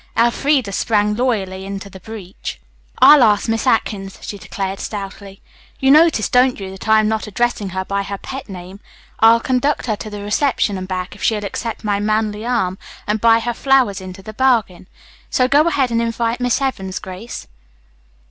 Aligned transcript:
Elfreda 0.17 0.71
sprang 0.71 1.13
loyally 1.15 1.63
into 1.63 1.87
the 1.87 1.99
breach. 1.99 2.59
"I'll 2.97 3.21
ask 3.21 3.47
Miss 3.47 3.67
Atkins," 3.67 4.17
she 4.23 4.39
declared 4.39 4.79
stoutly. 4.79 5.43
"You 5.79 5.91
notice, 5.91 6.27
don't 6.27 6.59
you, 6.59 6.71
that 6.71 6.87
I 6.87 6.99
am 6.99 7.07
not 7.07 7.27
addressing 7.27 7.69
her 7.69 7.85
by 7.85 8.01
her 8.01 8.17
pet 8.17 8.49
name? 8.49 8.79
I'll 9.19 9.39
conduct 9.39 9.85
her 9.85 9.95
to 9.97 10.09
the 10.09 10.23
reception 10.23 10.75
and 10.75 10.87
back, 10.87 11.13
if 11.13 11.21
she'll 11.21 11.45
accept 11.45 11.83
my 11.83 11.99
manly 11.99 12.43
arm, 12.43 12.79
and 13.05 13.21
buy 13.21 13.41
her 13.41 13.53
flowers 13.53 14.01
into 14.01 14.23
the 14.23 14.33
bargain. 14.33 14.87
So 15.29 15.47
go 15.47 15.67
ahead 15.67 15.91
and 15.91 16.01
invite 16.01 16.39
Miss 16.39 16.59
Evans, 16.63 16.97
Grace." 16.97 17.45